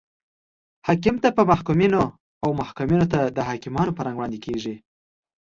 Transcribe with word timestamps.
حاکم 0.87 1.15
ته 1.23 1.29
په 1.37 1.43
محکومینو 1.51 2.03
او 2.43 2.49
محکومینو 2.61 3.05
ته 3.13 3.19
د 3.37 3.39
حاکمانو 3.49 3.95
په 3.95 4.01
رنګ 4.05 4.15
وړاندې 4.17 4.39
کیږي. 4.45 4.75